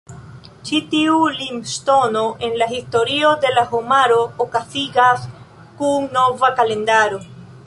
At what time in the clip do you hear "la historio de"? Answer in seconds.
2.63-3.53